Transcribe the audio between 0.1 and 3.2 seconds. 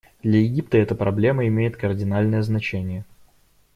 Для Египта эта проблема имеет кардинальное значение.